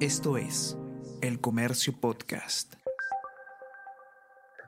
Esto 0.00 0.36
es 0.36 0.76
El 1.22 1.40
Comercio 1.40 1.98
Podcast. 1.98 2.74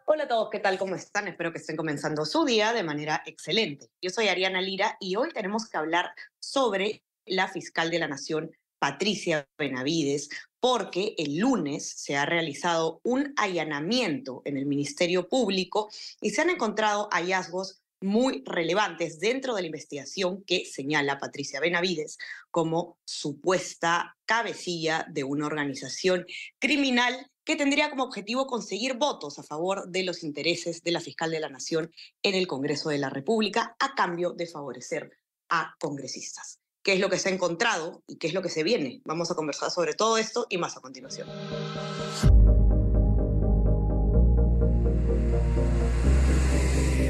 Hola 0.07 0.25
a 0.25 0.29
todos, 0.29 0.49
¿qué 0.51 0.59
tal? 0.59 0.79
¿Cómo 0.79 0.95
están? 0.95 1.29
Espero 1.29 1.53
que 1.53 1.59
estén 1.59 1.77
comenzando 1.77 2.25
su 2.25 2.47
día 2.47 2.73
de 2.73 2.83
manera 2.83 3.23
excelente. 3.27 3.91
Yo 4.01 4.09
soy 4.09 4.29
Ariana 4.29 4.63
Lira 4.63 4.97
y 5.01 5.17
hoy 5.17 5.29
tenemos 5.35 5.69
que 5.69 5.77
hablar 5.77 6.13
sobre 6.41 7.03
la 7.27 7.47
fiscal 7.47 7.91
de 7.91 7.99
la 7.99 8.09
Nación, 8.09 8.53
Patricia 8.79 9.47
Benavides, 9.59 10.31
porque 10.61 11.15
el 11.19 11.37
lunes 11.37 11.87
se 11.87 12.17
ha 12.17 12.25
realizado 12.25 13.03
un 13.03 13.35
allanamiento 13.37 14.41
en 14.47 14.57
el 14.57 14.65
Ministerio 14.65 15.29
Público 15.29 15.91
y 16.23 16.31
se 16.31 16.41
han 16.41 16.49
encontrado 16.49 17.11
hallazgos 17.13 17.83
muy 18.01 18.43
relevantes 18.47 19.19
dentro 19.19 19.55
de 19.55 19.63
la 19.63 19.67
investigación 19.67 20.43
que 20.45 20.65
señala 20.65 21.19
Patricia 21.19 21.61
Benavides 21.61 22.19
como 22.51 22.99
supuesta 23.05 24.17
cabecilla 24.25 25.07
de 25.11 25.25
una 25.25 25.47
organización 25.47 26.27
criminal 26.59 27.31
que 27.45 27.57
tendría 27.57 27.89
como 27.89 28.05
objetivo 28.05 28.47
conseguir 28.47 28.95
votos 28.95 29.39
a 29.39 29.43
favor 29.43 29.89
de 29.89 30.03
los 30.03 30.23
intereses 30.23 30.83
de 30.83 30.93
la 30.93 31.01
fiscal 31.01 31.31
de 31.31 31.41
la 31.41 31.49
Nación 31.49 31.91
en 32.23 32.35
el 32.35 32.47
Congreso 32.47 32.91
de 32.91 32.99
la 32.99 33.09
República 33.09 33.75
a 33.79 33.95
cambio 33.95 34.33
de 34.33 34.47
favorecer 34.47 35.11
a 35.49 35.75
congresistas. 35.79 36.61
¿Qué 36.83 36.93
es 36.93 37.01
lo 37.01 37.09
que 37.09 37.19
se 37.19 37.31
ha 37.31 37.33
encontrado 37.33 38.03
y 38.07 38.17
qué 38.17 38.29
es 38.29 38.35
lo 38.35 38.43
que 38.43 38.49
se 38.49 38.63
viene? 38.63 39.01
Vamos 39.05 39.31
a 39.31 39.35
conversar 39.35 39.71
sobre 39.71 39.95
todo 39.95 40.19
esto 40.19 40.47
y 40.49 40.59
más 40.59 40.77
a 40.77 40.81
continuación. 40.81 41.29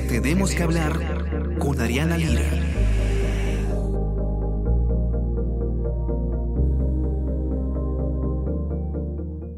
Tenemos 0.09 0.55
que 0.55 0.63
hablar 0.63 1.59
con 1.59 1.79
Ariana 1.79 2.17
Lira. 2.17 2.51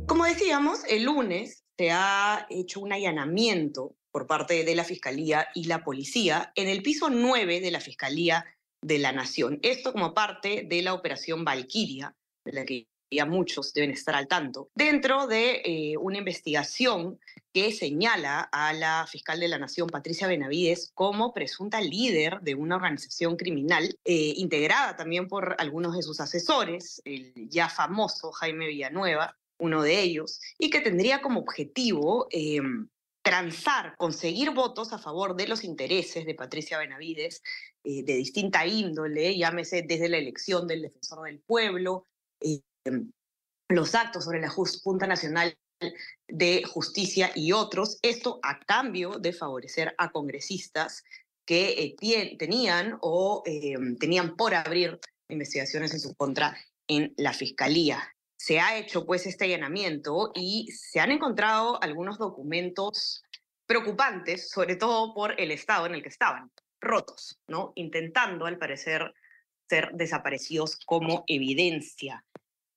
Como 0.09 0.25
decíamos, 0.25 0.81
el 0.89 1.05
lunes 1.05 1.63
se 1.79 1.93
ha 1.93 2.49
hecho 2.51 2.81
un 2.81 2.93
allanamiento 2.93 3.95
por 4.11 4.27
parte 4.27 4.65
de 4.65 4.75
la 4.75 4.83
Fiscalía 4.83 5.47
y 5.55 5.69
la 5.69 5.85
Policía 5.85 6.51
en 6.57 6.67
el 6.69 6.83
piso 6.83 7.11
9 7.11 7.61
de 7.61 7.71
la 7.71 7.81
Fiscalía 7.81 8.45
de 8.83 8.99
la 8.99 9.13
Nación. 9.13 9.61
Esto 9.63 9.93
como 9.93 10.15
parte 10.15 10.67
de 10.69 10.83
la 10.83 10.95
Operación 10.95 11.45
Valquiria, 11.45 12.17
de 12.45 12.53
la 12.53 12.65
que 12.65 12.89
ya 13.11 13.27
muchos 13.27 13.73
deben 13.73 13.91
estar 13.91 14.15
al 14.15 14.29
tanto, 14.29 14.71
dentro 14.75 15.27
de 15.27 15.63
eh, 15.65 15.97
una 15.97 16.19
investigación 16.19 17.19
que 17.53 17.73
señala 17.73 18.49
a 18.53 18.73
la 18.73 19.07
fiscal 19.11 19.41
de 19.41 19.49
la 19.49 19.59
Nación, 19.59 19.89
Patricia 19.89 20.29
Benavides, 20.29 20.93
como 20.95 21.35
presunta 21.35 21.81
líder 21.81 22.41
de 22.43 22.55
una 22.55 22.77
organización 22.77 23.37
criminal, 23.37 23.99
eh, 24.05 24.35
integrada 24.37 24.97
también 24.97 25.27
por 25.27 25.57
algunos 25.59 25.97
de 25.97 26.03
sus 26.03 26.21
asesores, 26.21 27.03
el 27.05 27.33
ya 27.49 27.69
famoso 27.69 28.31
Jaime 28.31 28.69
Villanueva, 28.69 29.37
uno 29.59 29.83
de 29.83 30.01
ellos, 30.01 30.41
y 30.59 30.71
que 30.71 30.81
tendría 30.81 31.21
como 31.21 31.41
objetivo 31.41 32.29
eh, 32.31 32.61
transar, 33.23 33.97
conseguir 33.99 34.53
votos 34.53 34.93
a 34.93 34.99
favor 34.99 35.35
de 35.35 35.49
los 35.49 35.65
intereses 35.65 36.25
de 36.25 36.35
Patricia 36.35 36.79
Benavides 36.79 37.43
de 37.83 38.03
distinta 38.03 38.67
índole, 38.67 39.37
llámese 39.37 39.83
desde 39.83 40.11
la 40.11 40.19
elección 40.19 40.67
del 40.67 40.83
defensor 40.83 41.25
del 41.25 41.41
pueblo, 41.41 42.07
Em, 42.41 42.61
los 43.69 43.95
actos 43.95 44.25
sobre 44.25 44.41
la 44.41 44.51
Junta 44.51 45.07
Nacional 45.07 45.57
de 46.29 46.63
Justicia 46.65 47.33
y 47.35 47.53
otros, 47.53 47.99
esto 48.03 48.39
a 48.43 48.61
cambio 48.61 49.19
de 49.19 49.33
favorecer 49.33 49.95
a 49.99 50.11
congresistas 50.11 51.05
que 51.47 51.97
eh, 52.01 52.37
tenían 52.39 52.99
o 53.01 53.43
em, 53.47 53.97
tenían 53.97 54.37
por 54.37 54.55
abrir 54.55 54.99
investigaciones 55.29 55.93
en 55.95 56.01
su 56.01 56.15
contra 56.15 56.57
en 56.87 57.15
la 57.17 57.33
Fiscalía. 57.33 58.15
Se 58.37 58.61
ha 58.61 58.77
hecho 58.77 59.07
pues 59.07 59.27
este 59.27 59.45
allanamiento 59.45 60.33
y 60.35 60.69
se 60.73 61.01
han 61.01 61.11
encontrado 61.11 61.83
algunos 61.83 62.19
documentos 62.19 63.23
preocupantes, 63.67 64.51
sobre 64.51 64.77
todo 64.77 65.15
por 65.15 65.41
el 65.41 65.51
estado 65.51 65.87
en 65.87 65.95
el 65.95 66.03
que 66.03 66.09
estaban, 66.09 66.51
rotos, 66.81 67.39
¿no? 67.47 67.73
Intentando, 67.77 68.47
al 68.47 68.59
parecer, 68.59 69.15
ser 69.69 69.91
desaparecidos 69.93 70.77
como 70.87 71.25
evidencia. 71.29 72.25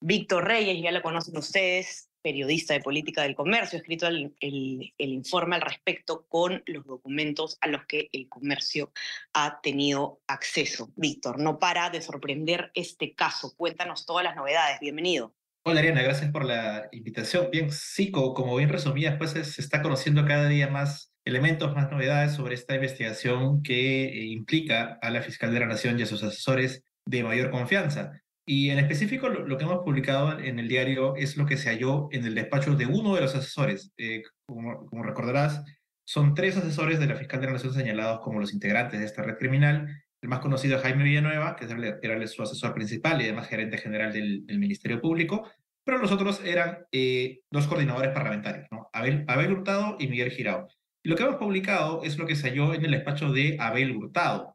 Víctor 0.05 0.45
Reyes, 0.45 0.83
ya 0.83 0.91
lo 0.91 1.01
conocen 1.01 1.37
ustedes, 1.37 2.09
periodista 2.21 2.73
de 2.73 2.81
política 2.81 3.21
del 3.21 3.35
comercio, 3.35 3.77
ha 3.77 3.79
escrito 3.79 4.05
el, 4.07 4.93
informe 4.97 5.55
al 5.55 5.61
respecto 5.61 6.25
con 6.27 6.61
los 6.65 6.85
documentos 6.85 7.57
a 7.61 7.69
los 7.69 7.85
que 7.85 8.09
el 8.11 8.27
comercio 8.27 8.91
ha 9.33 9.61
tenido 9.61 10.19
acceso. 10.27 10.91
Víctor, 10.97 11.39
no 11.39 11.57
para 11.57 11.89
de 11.89 12.01
sorprender 12.01 12.69
este 12.73 13.15
caso. 13.15 13.53
Cuéntanos 13.55 14.05
todas 14.05 14.25
las 14.25 14.35
novedades. 14.35 14.81
Bienvenido. 14.81 15.33
Hola 15.63 15.79
Ariana, 15.79 16.01
gracias 16.01 16.29
por 16.31 16.43
la 16.43 16.89
invitación. 16.91 17.47
Bien, 17.49 17.71
sí, 17.71 18.11
como, 18.11 18.57
bien 18.57 18.67
resumías, 18.67 19.15
pues 19.17 19.31
se 19.31 19.61
está 19.61 19.81
conociendo 19.81 20.25
cada 20.25 20.49
día 20.49 20.67
más 20.67 21.13
elementos, 21.23 21.73
más 21.73 21.89
novedades 21.89 22.33
sobre 22.33 22.55
esta 22.55 22.75
investigación 22.75 23.63
que 23.63 24.07
eh, 24.07 24.25
implica 24.25 24.99
a 25.01 25.09
la 25.09 25.21
fiscal 25.21 25.53
de 25.53 25.61
la 25.61 25.67
Nación 25.67 25.97
y 25.97 26.03
a 26.03 26.07
sus 26.07 26.23
asesores 26.23 26.83
de 27.05 27.23
mayor 27.23 27.51
confianza. 27.51 28.22
Y 28.45 28.69
en 28.69 28.79
específico 28.79 29.29
lo, 29.29 29.57
que 29.57 29.63
hemos 29.63 29.83
publicado 29.83 30.37
en 30.37 30.59
el 30.59 30.67
diario 30.67 31.15
es 31.15 31.37
lo 31.37 31.45
que 31.45 31.55
se 31.55 31.69
halló 31.69 32.09
en 32.11 32.25
el 32.25 32.35
despacho 32.35 32.75
de 32.75 32.85
uno 32.85 33.15
de 33.15 33.21
los 33.21 33.35
asesores. 33.35 33.93
Eh, 33.97 34.23
como, 34.45 35.03
recordarás, 35.03 35.63
son 36.05 36.35
tres 36.35 36.57
asesores 36.57 36.99
de 36.99 37.07
la 37.07 37.15
fiscal 37.15 37.39
de 37.39 37.47
la 37.47 37.53
Nación 37.53 37.73
señalados 37.73 38.19
como 38.19 38.41
los 38.41 38.53
integrantes 38.53 38.99
de 38.99 39.05
esta 39.05 39.23
red 39.23 39.37
criminal. 39.37 39.87
El 40.21 40.29
más 40.29 40.39
conocido 40.39 40.75
es 40.75 40.81
Jaime 40.81 41.03
Villanueva, 41.03 41.55
que 41.55 41.65
era 42.01 42.27
su 42.27 42.43
asesor 42.43 42.73
principal 42.73 43.21
y 43.21 43.25
además 43.25 43.47
gerente 43.47 43.77
general 43.77 44.11
del, 44.11 44.43
Ministerio 44.57 45.01
Público, 45.01 45.49
pero 45.85 45.97
los 45.97 46.11
otros 46.11 46.41
eran 46.43 46.85
eh, 46.91 47.41
dos 47.49 47.67
coordinadores 47.67 48.13
parlamentarios. 48.13 48.67
Abel, 48.91 49.25
Abel 49.27 49.53
Hurtado 49.53 49.97
y 49.99 50.07
Miguel 50.07 50.31
Girao. 50.31 50.67
Y 51.01 51.09
lo 51.09 51.15
que 51.15 51.23
hemos 51.23 51.35
publicado 51.35 52.03
es 52.03 52.17
lo 52.17 52.25
que 52.25 52.35
se 52.35 52.49
halló 52.49 52.73
en 52.73 52.85
el 52.85 52.91
despacho 52.91 53.31
de 53.31 53.57
Abel 53.59 53.95
Hurtado. 53.95 54.52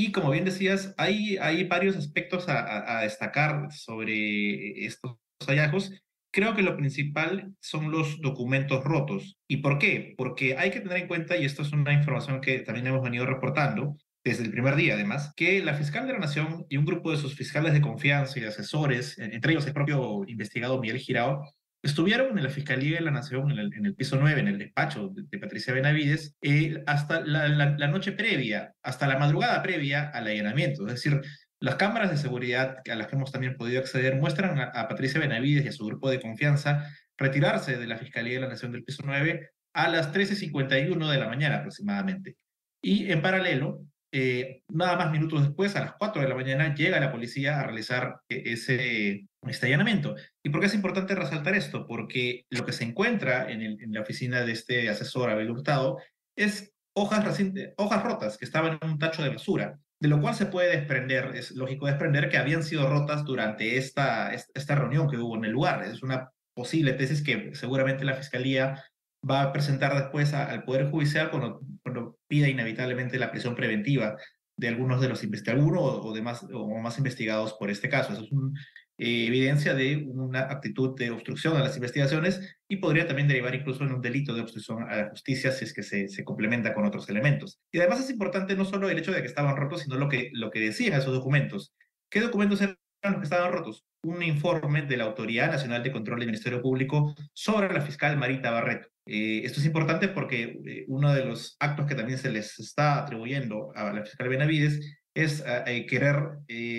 Y 0.00 0.12
como 0.12 0.30
bien 0.30 0.44
decías, 0.44 0.94
hay, 0.96 1.38
hay 1.38 1.64
varios 1.64 1.96
aspectos 1.96 2.44
a, 2.46 3.00
destacar 3.00 3.72
sobre 3.72 4.86
estos 4.86 5.16
hallazgos. 5.44 5.92
Creo 6.32 6.54
que 6.54 6.62
lo 6.62 6.76
principal 6.76 7.52
son 7.60 7.90
los 7.90 8.20
documentos 8.20 8.84
rotos. 8.84 9.36
¿Y 9.48 9.56
por 9.56 9.80
qué? 9.80 10.14
Porque 10.16 10.56
hay 10.56 10.70
que 10.70 10.78
tener 10.78 10.98
en 10.98 11.08
cuenta, 11.08 11.36
y 11.36 11.44
esto 11.44 11.62
es 11.62 11.72
una 11.72 11.92
información 11.92 12.40
que 12.40 12.60
también 12.60 12.86
hemos 12.86 13.02
venido 13.02 13.26
reportando 13.26 13.96
desde 14.22 14.44
el 14.44 14.52
primer 14.52 14.76
día 14.76 14.94
además, 14.94 15.32
que 15.34 15.64
la 15.64 15.74
fiscal 15.74 16.06
de 16.06 16.12
la 16.12 16.20
Nación 16.20 16.64
y 16.68 16.76
un 16.76 16.84
grupo 16.84 17.10
de 17.10 17.16
sus 17.16 17.34
fiscales 17.34 17.72
de 17.72 17.80
confianza 17.80 18.38
y 18.38 18.44
asesores, 18.44 19.18
entre 19.18 19.50
ellos 19.50 19.66
el 19.66 19.72
propio 19.72 20.22
investigado 20.28 20.80
Miguel 20.80 20.98
Girao, 20.98 21.42
Estuvieron 21.82 22.36
en 22.36 22.42
la 22.42 22.50
Fiscalía 22.50 22.96
de 22.96 23.04
la 23.04 23.12
Nación, 23.12 23.52
en 23.52 23.86
el, 23.86 23.94
piso 23.94 24.16
9, 24.20 24.40
en 24.40 24.48
el 24.48 24.58
despacho 24.58 25.10
de, 25.14 25.38
Patricia 25.38 25.72
Benavides, 25.72 26.36
eh, 26.42 26.82
hasta 26.86 27.20
la, 27.20 27.88
noche 27.88 28.12
previa, 28.12 28.74
hasta 28.82 29.06
la 29.06 29.18
madrugada 29.18 29.62
previa 29.62 30.08
al 30.08 30.26
allanamiento. 30.26 30.86
Es 30.88 30.94
decir, 30.94 31.20
las 31.60 31.76
cámaras 31.76 32.10
de 32.10 32.16
seguridad 32.16 32.78
a 32.90 32.94
las 32.96 33.06
que 33.06 33.14
hemos 33.14 33.30
también 33.30 33.56
podido 33.56 33.80
acceder 33.80 34.16
muestran 34.16 34.58
a, 34.58 34.88
Patricia 34.88 35.20
Benavides 35.20 35.64
y 35.64 35.68
a 35.68 35.72
su 35.72 35.86
grupo 35.86 36.10
de 36.10 36.20
confianza 36.20 36.84
retirarse 37.16 37.76
de 37.78 37.86
la 37.86 37.96
Fiscalía 37.96 38.34
de 38.34 38.40
la 38.40 38.48
Nación 38.48 38.72
del 38.72 38.84
piso 38.84 39.02
9 39.04 39.50
a 39.74 39.88
las 39.88 40.12
13.51 40.12 41.10
de 41.10 41.18
la 41.18 41.28
mañana 41.28 41.58
aproximadamente. 41.58 42.36
Y 42.82 43.10
en 43.10 43.22
paralelo, 43.22 43.82
eh, 44.12 44.62
nada 44.68 44.96
más 44.96 45.12
minutos 45.12 45.42
después, 45.42 45.76
a 45.76 45.80
las 45.80 45.92
4 45.94 46.22
de 46.22 46.28
la 46.28 46.34
mañana, 46.34 46.74
llega 46.74 46.98
la 46.98 47.12
policía 47.12 47.60
a 47.60 47.64
realizar 47.64 48.20
e, 48.28 48.52
ese 48.52 49.27
este 49.46 49.66
allanamiento. 49.66 50.16
¿Y 50.42 50.50
por 50.50 50.60
qué 50.60 50.66
es 50.66 50.74
importante 50.74 51.14
resaltar 51.14 51.54
esto? 51.54 51.86
Porque 51.86 52.44
lo 52.50 52.64
que 52.64 52.72
se 52.72 52.84
encuentra 52.84 53.50
en, 53.50 53.78
la 53.92 54.00
oficina 54.00 54.42
de 54.42 54.52
este 54.52 54.88
asesor 54.88 55.30
Abel 55.30 55.50
Hurtado 55.50 55.98
es 56.36 56.72
hojas, 56.94 57.40
hojas 57.76 58.02
rotas 58.02 58.38
que 58.38 58.44
estaban 58.44 58.78
en 58.80 58.90
un 58.90 58.98
tacho 58.98 59.22
de 59.22 59.30
basura, 59.30 59.78
de 60.00 60.08
lo 60.08 60.20
cual 60.20 60.34
se 60.34 60.46
puede 60.46 60.76
desprender, 60.76 61.34
es 61.34 61.52
lógico 61.52 61.86
desprender 61.86 62.28
que 62.28 62.38
habían 62.38 62.62
sido 62.62 62.88
rotas 62.88 63.24
durante 63.24 63.76
esta, 63.76 64.32
esta 64.32 64.74
reunión 64.74 65.08
que 65.08 65.16
hubo 65.16 65.36
en 65.36 65.44
el 65.44 65.52
lugar. 65.52 65.84
Es 65.84 66.02
una 66.02 66.30
posible 66.54 66.92
tesis 66.92 67.22
que 67.22 67.54
seguramente 67.54 68.04
la 68.04 68.14
Fiscalía 68.14 68.84
va 69.28 69.42
a 69.42 69.52
presentar 69.52 69.94
después 69.96 70.32
al 70.34 70.64
Poder 70.64 70.90
Judicial 70.90 71.30
cuando, 71.30 71.60
cuando 71.82 72.18
pida 72.28 72.48
inevitablemente 72.48 73.18
la 73.18 73.30
prisión 73.30 73.54
preventiva 73.54 74.16
de 74.56 74.68
algunos 74.68 75.00
de 75.00 75.08
los 75.08 75.22
investigados, 75.22 75.64
o, 75.72 76.12
demás, 76.12 76.44
o 76.52 76.78
más 76.80 76.98
investigados 76.98 77.54
por 77.54 77.70
este 77.70 77.88
caso. 77.88 78.12
Eso 78.12 78.24
es 78.24 78.32
una 78.32 78.60
eh, 78.98 79.26
evidencia 79.26 79.74
de 79.74 80.08
una 80.08 80.40
actitud 80.40 80.98
de 80.98 81.10
obstrucción 81.10 81.56
a 81.56 81.60
las 81.60 81.76
investigaciones 81.76 82.58
y 82.68 82.76
podría 82.76 83.06
también 83.06 83.28
derivar 83.28 83.54
incluso 83.54 83.84
en 83.84 83.92
un 83.92 84.00
delito 84.00 84.34
de 84.34 84.40
obstrucción 84.40 84.82
a 84.82 84.96
la 84.96 85.08
justicia 85.10 85.52
si 85.52 85.64
es 85.64 85.72
que 85.72 85.84
se, 85.84 86.08
se 86.08 86.24
complementa 86.24 86.74
con 86.74 86.84
otros 86.84 87.08
elementos. 87.08 87.60
Y 87.70 87.78
además 87.78 88.00
es 88.00 88.10
importante 88.10 88.56
no 88.56 88.64
solo 88.64 88.90
el 88.90 88.98
hecho 88.98 89.12
de 89.12 89.20
que 89.20 89.28
estaban 89.28 89.56
rotos, 89.56 89.82
sino 89.82 89.96
lo 89.96 90.08
que, 90.08 90.30
lo 90.32 90.50
que 90.50 90.60
decían 90.60 90.98
esos 90.98 91.14
documentos. 91.14 91.72
¿Qué 92.10 92.20
documentos 92.20 92.60
eran 92.60 92.76
los 93.04 93.16
que 93.16 93.24
estaban 93.24 93.52
rotos? 93.52 93.84
Un 94.02 94.22
informe 94.22 94.82
de 94.82 94.96
la 94.96 95.04
Autoridad 95.04 95.52
Nacional 95.52 95.82
de 95.82 95.92
Control 95.92 96.18
del 96.18 96.28
Ministerio 96.28 96.60
Público 96.60 97.14
sobre 97.32 97.72
la 97.72 97.80
fiscal 97.80 98.16
Marita 98.16 98.50
Barreto. 98.50 98.88
Eh, 99.06 99.42
esto 99.44 99.60
es 99.60 99.66
importante 99.66 100.08
porque 100.08 100.60
eh, 100.66 100.84
uno 100.88 101.14
de 101.14 101.24
los 101.24 101.56
actos 101.60 101.86
que 101.86 101.94
también 101.94 102.18
se 102.18 102.30
les 102.30 102.58
está 102.58 102.98
atribuyendo 102.98 103.72
a 103.74 103.92
la 103.92 104.04
fiscal 104.04 104.28
Benavides 104.28 104.98
es 105.22 105.44
eh, 105.46 105.86
querer 105.86 106.38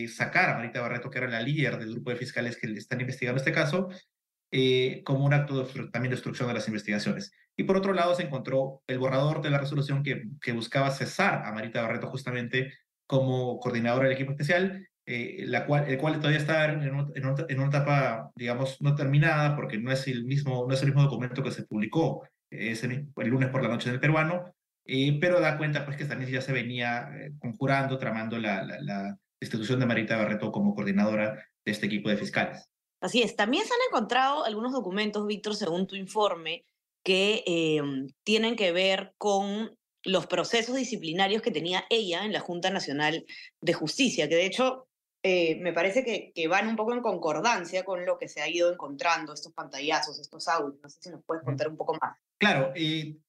sacar 0.09 0.49
a 0.49 0.57
Marita 0.57 0.81
Barreto, 0.81 1.09
que 1.09 1.17
era 1.17 1.27
la 1.27 1.41
líder 1.41 1.77
del 1.77 1.91
grupo 1.91 2.11
de 2.11 2.15
fiscales 2.15 2.57
que 2.57 2.67
le 2.67 2.79
están 2.79 3.01
investigando 3.01 3.39
este 3.39 3.51
caso, 3.51 3.89
como 5.03 5.25
un 5.25 5.33
acto 5.33 5.63
de, 5.63 5.89
también 5.89 6.09
de 6.09 6.15
obstrucción 6.15 6.47
de 6.47 6.53
las 6.53 6.67
investigaciones. 6.67 7.31
Y 7.55 7.63
por 7.63 7.77
otro 7.77 7.93
lado, 7.93 8.15
se 8.15 8.23
encontró 8.23 8.81
el 8.87 8.99
borrador 8.99 9.41
de 9.41 9.49
la 9.49 9.59
resolución 9.59 10.01
que, 10.01 10.23
que 10.41 10.53
buscaba 10.53 10.91
cesar 10.91 11.45
a 11.45 11.51
Marita 11.51 11.81
Barreto 11.81 12.07
justamente 12.07 12.73
como 13.05 13.59
coordinadora 13.59 14.05
del 14.05 14.15
equipo 14.15 14.31
especial 14.31 14.89
eh, 15.11 15.43
la 15.47 15.65
cual, 15.65 15.85
el 15.87 15.97
cual 15.97 16.17
todavía 16.17 16.37
está 16.37 16.65
en, 16.71 16.83
en, 16.83 17.59
una 17.59 17.67
etapa, 17.67 18.31
digamos, 18.35 18.79
no 18.79 18.93
terminada, 18.93 19.55
porque 19.55 19.79
no 19.79 19.91
es 19.91 20.07
el 20.07 20.23
mismo, 20.23 20.67
no 20.67 20.71
es 20.75 20.83
el 20.83 20.89
mismo 20.89 21.01
documento 21.01 21.41
que 21.41 21.49
se 21.49 21.63
publicó 21.63 22.27
ese, 22.51 23.07
el 23.17 23.27
lunes 23.27 23.49
por 23.49 23.63
la 23.63 23.69
noche 23.69 23.89
en 23.89 23.95
el 23.95 23.99
peruano, 23.99 24.53
eh, 24.89 25.17
pero 25.19 25.39
da 25.39 25.57
cuenta 25.57 25.85
pues 25.85 25.97
que 25.97 26.05
también 26.05 26.31
ya 26.31 26.41
se 26.41 26.51
venía 26.53 27.09
eh, 27.13 27.31
conjurando, 27.39 27.97
tramando 27.97 28.37
la, 28.37 28.63
la, 28.63 28.79
la, 28.81 29.17
institución 29.41 29.79
de 29.79 29.85
Marita 29.85 30.17
Barreto 30.17 30.51
como 30.51 30.75
coordinadora 30.75 31.35
de 31.63 31.71
este 31.71 31.85
equipo 31.85 32.09
de 32.09 32.17
fiscales. 32.17 32.69
Así 32.99 33.21
es, 33.21 33.37
también 33.37 33.65
se 33.65 33.73
han 33.73 33.79
encontrado 33.89 34.43
algunos 34.43 34.73
documentos, 34.73 35.25
Víctor, 35.25 35.55
según 35.55 35.87
tu 35.87 35.95
informe, 35.95 36.65
que 37.03 37.81
tienen 38.25 38.57
que 38.57 38.73
ver 38.73 39.13
con 39.17 39.77
los 40.03 40.27
procesos 40.27 40.75
disciplinarios 40.75 41.41
que 41.41 41.51
tenía 41.51 41.85
ella 41.89 42.25
en 42.25 42.33
la 42.33 42.41
Junta 42.41 42.69
Nacional 42.69 43.25
de 43.61 43.73
Justicia, 43.73 44.27
que 44.27 44.35
de 44.35 44.45
hecho 44.45 44.89
eh, 45.21 45.57
me 45.59 45.73
parece 45.73 46.05
que, 46.05 46.31
que, 46.33 46.47
van 46.47 46.67
un 46.67 46.77
poco 46.77 46.93
en 46.93 47.01
concordancia 47.01 47.83
con 47.83 48.05
lo 48.05 48.17
que 48.17 48.29
se 48.29 48.41
ha 48.41 48.47
ido 48.47 48.71
encontrando, 48.71 49.33
estos 49.33 49.51
pantallazos, 49.51 50.19
estos 50.19 50.47
audios. 50.47 50.79
No 50.81 50.89
sé 50.89 50.99
si 51.01 51.09
nos 51.09 51.23
puedes 51.25 51.43
contar 51.43 51.67
un 51.67 51.75
poco 51.75 51.97
más. 51.99 52.17
Claro, 52.39 52.73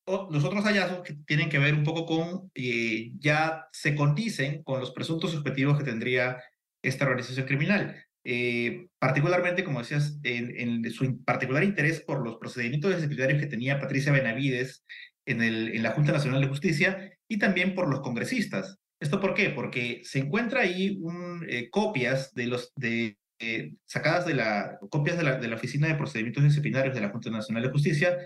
los 0.06 0.44
otros 0.44 0.64
hallazgos 0.64 1.02
que 1.02 1.14
tienen 1.26 1.48
que 1.48 1.58
ver 1.58 1.74
un 1.74 1.84
poco 1.84 2.06
con, 2.06 2.50
eh, 2.54 3.10
ya 3.18 3.66
se 3.72 3.94
condicen 3.94 4.62
con 4.62 4.80
los 4.80 4.92
presuntos 4.92 5.34
objetivos 5.34 5.78
que 5.78 5.84
tendría 5.84 6.40
esta 6.82 7.04
organización 7.04 7.46
criminal. 7.46 8.04
Eh, 8.22 8.86
particularmente, 8.98 9.64
como 9.64 9.80
decías, 9.80 10.18
en, 10.22 10.84
en, 10.84 10.90
su 10.92 11.24
particular 11.24 11.64
interés 11.64 12.00
por 12.00 12.22
los 12.22 12.36
procedimientos 12.36 12.94
disciplinarios 12.94 13.40
que 13.40 13.48
tenía 13.48 13.80
Patricia 13.80 14.12
Benavides 14.12 14.84
en, 15.26 15.42
el, 15.42 15.74
en 15.74 15.82
la 15.82 15.92
Junta 15.92 16.12
Nacional 16.12 16.40
de 16.40 16.48
Justicia 16.48 17.10
y 17.28 17.38
también 17.38 17.74
por 17.74 17.88
los 17.88 18.00
congresistas. 18.00 18.78
¿Esto 19.00 19.20
por 19.20 19.34
qué? 19.34 19.50
Porque 19.50 20.02
se 20.04 20.18
encuentra 20.18 20.60
ahí 20.60 21.00
eh, 21.48 21.70
copias 21.70 22.34
de 22.34 22.46
los 22.46 22.72
de 22.76 23.16
eh, 23.38 23.72
sacadas 23.86 24.26
de 24.26 24.34
la 24.34 24.78
copias 24.90 25.16
de 25.16 25.22
la, 25.22 25.38
de 25.38 25.48
la 25.48 25.56
Oficina 25.56 25.88
de 25.88 25.94
Procedimientos 25.94 26.44
Disciplinarios 26.44 26.94
de 26.94 27.00
la 27.00 27.08
Junta 27.08 27.30
Nacional 27.30 27.62
de 27.62 27.70
Justicia 27.70 28.18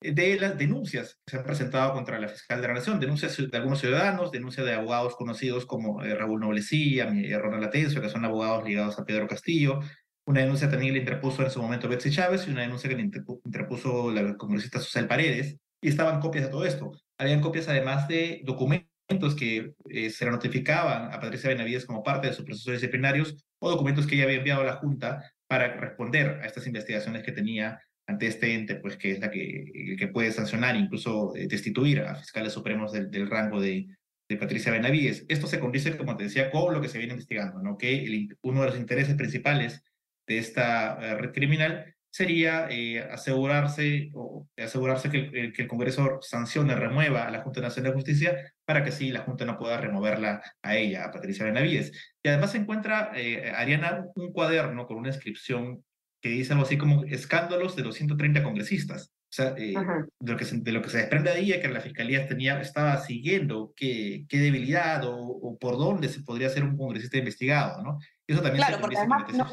de 0.00 0.40
las 0.40 0.56
denuncias 0.56 1.18
que 1.24 1.32
se 1.32 1.36
han 1.38 1.44
presentado 1.44 1.92
contra 1.92 2.18
la 2.18 2.28
fiscal 2.28 2.60
de 2.60 2.68
la 2.68 2.74
Nación, 2.74 3.00
denuncias 3.00 3.36
de 3.36 3.56
algunos 3.56 3.80
ciudadanos, 3.80 4.32
denuncias 4.32 4.66
de 4.66 4.74
abogados 4.74 5.14
conocidos 5.16 5.66
como 5.66 6.02
Raúl 6.02 6.40
Noblecía, 6.40 7.12
Ronald 7.38 7.64
Atencio, 7.64 8.00
que 8.00 8.08
son 8.08 8.24
abogados 8.24 8.64
ligados 8.64 8.98
a 8.98 9.04
Pedro 9.04 9.28
Castillo, 9.28 9.80
una 10.26 10.40
denuncia 10.40 10.70
también 10.70 10.94
le 10.94 11.00
interpuso 11.00 11.42
en 11.42 11.50
su 11.50 11.60
momento 11.60 11.88
Betsy 11.88 12.10
Chávez 12.10 12.46
y 12.46 12.50
una 12.50 12.62
denuncia 12.62 12.88
que 12.88 12.96
le 12.96 13.02
interpuso 13.02 14.10
la 14.10 14.36
congresista 14.36 14.78
Susel 14.78 15.08
Paredes, 15.08 15.56
y 15.82 15.88
estaban 15.88 16.20
copias 16.20 16.44
de 16.44 16.50
todo 16.50 16.64
esto. 16.64 16.92
Habían 17.18 17.40
copias 17.40 17.68
además 17.68 18.06
de 18.06 18.42
documentos 18.44 19.34
que 19.36 19.74
eh, 19.88 20.10
se 20.10 20.24
le 20.24 20.30
notificaban 20.30 21.12
a 21.12 21.20
Patricia 21.20 21.50
Benavides 21.50 21.86
como 21.86 22.02
parte 22.02 22.28
de 22.28 22.34
sus 22.34 22.44
procesos 22.44 22.74
disciplinarios 22.74 23.34
o 23.58 23.70
documentos 23.70 24.06
que 24.06 24.14
ella 24.14 24.24
había 24.24 24.38
enviado 24.38 24.60
a 24.60 24.64
la 24.64 24.76
Junta 24.76 25.32
para 25.48 25.74
responder 25.76 26.40
a 26.42 26.46
estas 26.46 26.66
investigaciones 26.66 27.24
que 27.24 27.32
tenía 27.32 27.80
ante 28.10 28.26
este 28.26 28.54
ente, 28.54 28.74
pues 28.76 28.96
que 28.96 29.12
es 29.12 29.20
la 29.20 29.30
que, 29.30 29.96
que 29.98 30.08
puede 30.08 30.32
sancionar, 30.32 30.76
incluso 30.76 31.34
eh, 31.36 31.46
destituir 31.46 32.00
a 32.00 32.16
fiscales 32.16 32.52
supremos 32.52 32.92
del, 32.92 33.10
del 33.10 33.30
rango 33.30 33.60
de, 33.60 33.86
de, 34.28 34.36
Patricia 34.36 34.72
Benavides. 34.72 35.24
Esto 35.28 35.46
se 35.46 35.60
condice, 35.60 35.96
como 35.96 36.16
te 36.16 36.24
decía, 36.24 36.50
con 36.50 36.74
lo 36.74 36.80
que 36.80 36.88
se 36.88 36.98
viene 36.98 37.12
investigando, 37.12 37.60
¿no? 37.60 37.78
que 37.78 38.04
el, 38.04 38.36
uno 38.42 38.62
de 38.62 38.66
los 38.68 38.78
intereses 38.78 39.14
principales 39.14 39.84
de 40.26 40.38
esta 40.38 40.98
eh, 41.00 41.14
red 41.18 41.32
criminal 41.32 41.94
sería 42.10 42.66
eh, 42.68 43.00
asegurarse, 43.00 44.10
o 44.14 44.48
asegurarse 44.56 45.08
que 45.08 45.18
el, 45.32 45.52
que 45.52 45.62
el, 45.62 45.68
Congreso 45.68 46.18
sancione, 46.20 46.74
remueva 46.74 47.28
a 47.28 47.30
la 47.30 47.42
Junta 47.42 47.60
Nacional 47.60 47.92
de 47.92 47.96
Justicia 47.96 48.52
para 48.64 48.82
que 48.82 48.90
sí 48.90 49.10
la 49.10 49.20
Junta 49.20 49.44
no 49.44 49.56
pueda 49.56 49.76
removerla 49.80 50.42
a 50.62 50.76
ella, 50.76 51.04
a 51.04 51.12
Patricia 51.12 51.44
Benavides. 51.44 51.92
Y 52.24 52.28
además 52.28 52.50
se 52.50 52.58
encuentra, 52.58 53.12
eh, 53.14 53.52
Ariana, 53.54 54.04
un 54.16 54.32
cuaderno 54.32 54.88
con 54.88 54.96
una 54.96 55.10
inscripción 55.10 55.84
que 56.20 56.28
dice 56.28 56.52
algo 56.52 56.64
así 56.64 56.76
como 56.76 57.04
escándalos 57.04 57.76
de 57.76 57.82
los 57.82 57.94
130 57.94 58.42
congresistas. 58.42 59.12
O 59.30 59.32
sea, 59.32 59.54
eh, 59.56 59.74
de, 60.18 60.32
lo 60.32 60.36
que 60.36 60.44
se, 60.44 60.58
de 60.58 60.72
lo 60.72 60.82
que 60.82 60.90
se 60.90 60.98
desprende 60.98 61.30
ahí 61.30 61.52
es 61.52 61.60
que 61.60 61.68
la 61.68 61.80
Fiscalía 61.80 62.26
tenía, 62.26 62.60
estaba 62.60 62.96
siguiendo 62.98 63.72
qué, 63.76 64.26
qué 64.28 64.38
debilidad 64.38 65.04
o, 65.04 65.16
o, 65.16 65.56
por 65.56 65.78
dónde 65.78 66.08
se 66.08 66.22
podría 66.22 66.48
ser 66.48 66.64
un 66.64 66.76
congresista 66.76 67.16
investigado, 67.16 67.80
¿no? 67.80 67.98
Eso 68.26 68.42
también 68.42 68.64
claro, 68.64 68.80
porque 68.80 68.98
además, 68.98 69.32
no, 69.32 69.46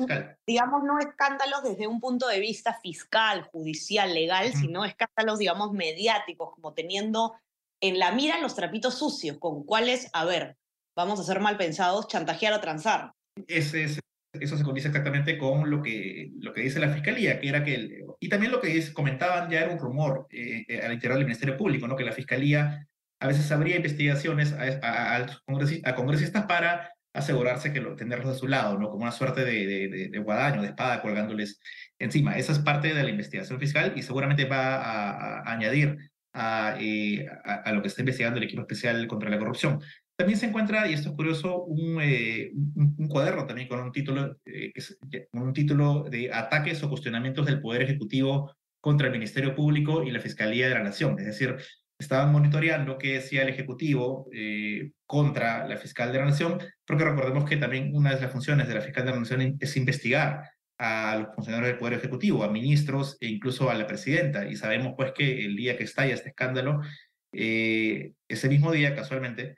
digamos, 0.48 0.84
no 0.84 1.00
escándalos 1.00 1.64
desde 1.64 1.86
un 1.86 2.00
punto 2.00 2.28
de 2.28 2.40
vista 2.40 2.74
fiscal, 2.81 3.44
judicial, 3.52 4.13
legal, 4.13 4.48
uh 4.48 4.50
-huh. 4.50 4.62
sino 4.62 4.84
escándalos, 4.84 5.38
digamos, 5.38 5.74
mediáticos, 5.74 6.52
como 6.56 6.74
teniendo 6.74 7.36
en 7.80 8.00
la 8.00 8.12
mira 8.12 8.40
los 8.40 8.56
trapitos 8.56 8.98
sucios, 8.98 9.38
con 9.38 9.63
cuáles, 9.63 10.10
a 10.13 10.25
ver, 10.25 10.58
vamos 10.96 11.20
a 11.20 11.24
ser 11.24 11.40
mal 11.40 11.58
pensados, 11.58 12.08
chantajear 12.08 12.54
o 12.54 12.62
transar. 12.62 13.12
Ese, 13.48 13.84
ese, 13.84 14.00
eso 14.33 14.57
se 14.57 14.63
condice 14.63 14.88
exactamente 14.89 15.38
con 15.38 15.69
lo 15.69 15.81
que, 15.81 16.31
lo 16.39 16.53
que 16.53 16.62
dice 16.62 16.79
la 16.79 16.89
Fiscalía, 16.89 17.39
que 17.39 17.50
era 17.50 17.63
que, 17.63 18.06
y 18.19 18.29
también 18.29 18.51
lo 18.51 18.62
que 18.62 18.77
es, 18.77 18.91
comentaban 18.91 19.50
ya 19.50 19.62
era 19.62 19.71
un 19.71 19.79
rumor 19.79 20.27
eh, 20.31 20.65
eh, 20.68 20.81
al 20.81 20.94
interior 20.94 21.18
del 21.18 21.25
Ministerio 21.25 21.57
Público, 21.57 21.88
¿no? 21.88 21.95
que 21.95 22.03
la 22.03 22.12
Fiscalía 22.12 22.88
a 23.19 23.27
veces 23.27 23.51
abría 23.51 23.77
investigaciones 23.77 24.53
a, 24.53 24.63
a, 24.83 25.15
a, 25.18 25.25
a 25.85 25.95
congresistas 25.95 26.45
para 26.45 26.91
asegurarse 27.13 27.74
que 27.74 27.81
lo, 27.81 27.95
tenerlos 27.95 28.35
a 28.35 28.38
su 28.38 28.47
lado, 28.47 28.77
¿no? 28.77 28.89
Como 28.89 29.03
una 29.03 29.12
suerte 29.12 29.44
de, 29.44 29.65
de, 29.65 29.88
de, 29.88 30.07
de, 30.09 30.19
guadaño, 30.19 30.62
de 30.62 30.68
espada 30.68 31.01
colgándoles 31.01 31.59
encima. 31.97 32.38
Esa 32.38 32.51
es 32.51 32.59
parte 32.59 32.94
de 32.94 33.03
la 33.03 33.09
investigación 33.09 33.59
fiscal 33.59 33.94
y 33.95 34.03
seguramente 34.03 34.45
va 34.45 34.75
a, 34.75 35.39
a 35.39 35.51
añadir 35.51 35.97
a, 36.33 36.75
eh, 36.79 37.25
a, 37.44 37.71
lo 37.71 37.81
que 37.81 37.88
está 37.88 38.01
investigando 38.01 38.38
el 38.38 38.44
equipo 38.44 38.62
especial 38.62 39.07
contra 39.07 39.29
la 39.29 39.39
corrupción. 39.39 39.81
También 40.18 40.40
se 40.40 40.48
encuentra, 40.48 40.90
y 40.90 40.94
esto 40.94 41.10
es 41.10 41.16
curioso, 41.16 41.64
un, 41.66 42.02
eh, 42.02 42.52
un, 42.54 42.96
un 42.98 43.08
cuaderno 43.08 43.46
también 43.46 43.68
con 43.68 43.80
un 43.80 43.92
título, 43.92 44.36
eh, 44.46 44.72
que 44.74 44.80
es, 44.80 44.98
un 45.31 45.54
título 45.54 46.06
de 46.10 46.34
ataques 46.34 46.81
o 46.81 46.90
cuestionamientos 46.90 47.46
del 47.46 47.62
Poder 47.62 47.84
Ejecutivo 47.84 48.52
contra 48.81 49.08
el 49.08 49.14
Ministerio 49.14 49.54
Público 49.54 50.02
y 50.02 50.10
la 50.10 50.19
Fiscalía 50.19 50.69
de 50.69 50.74
la 50.74 50.84
Nación. 50.84 51.19
Es 51.19 51.28
decir, 51.28 51.56
estaban 52.00 52.31
monitoreando 52.31 52.98
qué 52.98 53.14
decía 53.14 53.44
el 53.44 53.50
Ejecutivo 53.50 54.28
eh, 54.34 54.92
contra 55.06 55.68
la 55.68 55.78
fiscal 55.78 56.12
de 56.12 56.18
la 56.18 56.25
Nación, 56.25 56.58
porque 56.84 57.04
recordemos 57.04 57.48
que 57.48 57.58
también 57.58 57.96
una 57.96 58.16
de 58.16 58.20
las 58.20 58.31
funciones 58.31 58.68
de 58.68 58.74
la 58.74 58.81
fiscal 58.81 59.06
de 59.06 59.12
la 59.12 59.20
Nación 59.20 59.58
es 59.60 59.78
investigar 59.78 60.50
a 60.80 61.18
los 61.18 61.36
funcionarios 61.36 61.70
del 61.70 61.78
Poder 61.78 61.94
Ejecutivo, 61.94 62.44
a 62.44 62.50
ministros 62.52 63.18
e 63.20 63.28
incluso 63.28 63.70
a 63.70 63.75
la 63.75 63.86
presidenta. 63.86 64.48
Y 64.48 64.56
sabemos 64.56 64.94
pues 64.98 65.12
que 65.12 65.46
el 65.46 65.56
día 65.56 65.77
que 65.77 65.84
estalla 65.84 66.15
este 66.15 66.30
escándalo, 66.30 66.82
eh, 67.34 68.13
ese 68.27 68.50
mismo 68.50 68.72
día, 68.72 68.96
casualmente, 68.96 69.58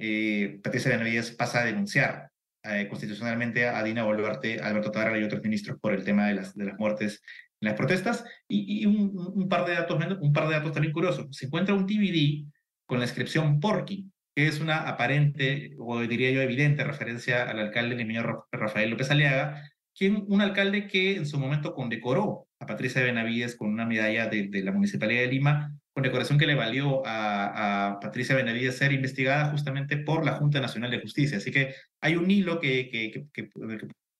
eh, 0.00 0.60
Patricia 0.62 0.90
Benavides 0.90 1.32
pasa 1.32 1.60
a 1.60 1.64
denunciar 1.64 2.30
eh, 2.62 2.88
constitucionalmente 2.88 3.66
a 3.66 3.82
Dina 3.82 4.04
Boluarte, 4.04 4.60
Alberto 4.60 4.90
Tarra 4.90 5.18
y 5.18 5.22
otros 5.22 5.42
ministros 5.42 5.78
por 5.80 5.94
el 5.94 6.04
tema 6.04 6.28
de 6.28 6.34
las, 6.34 6.54
de 6.54 6.64
las 6.64 6.78
muertes 6.78 7.22
en 7.60 7.68
las 7.68 7.76
protestas. 7.76 8.24
Y, 8.48 8.84
un, 8.86 9.12
un, 9.14 9.48
par 9.48 9.66
de 9.66 9.74
datos, 9.74 9.98
un 10.20 10.32
par 10.32 10.48
de 10.48 10.54
datos 10.54 10.72
también 10.72 10.92
curiosos. 10.92 11.26
Se 11.30 11.46
encuentra 11.46 11.74
un 11.74 11.86
DVD 11.86 12.44
con 12.86 12.98
la 12.98 13.04
inscripción 13.04 13.60
Porky, 13.60 14.10
que 14.34 14.46
es 14.46 14.60
una 14.60 14.88
aparente, 14.88 15.74
o 15.78 16.00
diría 16.00 16.30
yo 16.30 16.42
evidente, 16.42 16.84
referencia 16.84 17.48
al 17.48 17.58
alcalde 17.58 17.96
limeño 17.96 18.46
Rafael 18.52 18.90
López 18.90 19.10
Aliaga, 19.10 19.70
quien, 19.94 20.24
un 20.28 20.40
alcalde 20.40 20.86
que 20.86 21.16
en 21.16 21.26
su 21.26 21.38
momento 21.38 21.74
condecoró 21.74 22.46
a 22.58 22.66
Patricia 22.66 23.02
Benavides 23.02 23.56
con 23.56 23.68
una 23.68 23.86
medalla 23.86 24.26
de 24.26 24.62
la 24.62 24.72
Municipalidad 24.72 25.22
de 25.22 25.28
Lima, 25.28 25.79
condecoración 25.92 26.38
que 26.38 26.46
le 26.46 26.54
valió 26.54 27.02
a, 27.04 27.88
a, 27.88 28.00
Patricia 28.00 28.36
Benavides 28.36 28.78
ser 28.78 28.92
investigada 28.92 29.50
justamente 29.50 29.96
por 29.96 30.24
la 30.24 30.32
Junta 30.32 30.60
Nacional 30.60 30.90
de 30.90 31.00
Justicia. 31.00 31.38
Así 31.38 31.50
que 31.50 31.74
hay 32.00 32.16
un 32.16 32.30
hilo 32.30 32.60
que, 32.60 32.88
que, 32.88 33.10
que, 33.10 33.28
que 33.32 33.50